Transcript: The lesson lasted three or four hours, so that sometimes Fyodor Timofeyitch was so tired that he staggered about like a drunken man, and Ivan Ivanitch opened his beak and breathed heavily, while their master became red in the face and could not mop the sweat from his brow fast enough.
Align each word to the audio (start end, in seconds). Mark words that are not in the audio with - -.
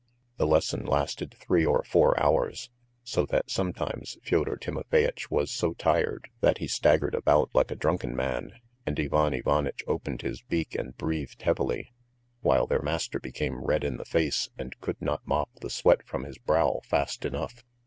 The 0.37 0.47
lesson 0.47 0.83
lasted 0.83 1.35
three 1.39 1.63
or 1.63 1.83
four 1.83 2.19
hours, 2.19 2.71
so 3.03 3.23
that 3.27 3.51
sometimes 3.51 4.17
Fyodor 4.23 4.55
Timofeyitch 4.55 5.29
was 5.29 5.51
so 5.51 5.73
tired 5.75 6.27
that 6.39 6.57
he 6.57 6.67
staggered 6.67 7.13
about 7.13 7.51
like 7.53 7.69
a 7.69 7.75
drunken 7.75 8.15
man, 8.15 8.53
and 8.83 8.99
Ivan 8.99 9.35
Ivanitch 9.35 9.83
opened 9.85 10.23
his 10.23 10.41
beak 10.41 10.73
and 10.73 10.97
breathed 10.97 11.43
heavily, 11.43 11.91
while 12.39 12.65
their 12.65 12.81
master 12.81 13.19
became 13.19 13.63
red 13.63 13.83
in 13.83 13.97
the 13.97 14.03
face 14.05 14.49
and 14.57 14.73
could 14.81 14.99
not 14.99 15.21
mop 15.27 15.51
the 15.61 15.69
sweat 15.69 16.03
from 16.07 16.23
his 16.23 16.39
brow 16.39 16.79
fast 16.83 17.23
enough. 17.23 17.63